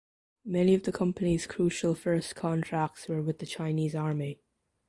[0.45, 4.39] Many of the company’s crucial first contracts were with the Chinese army.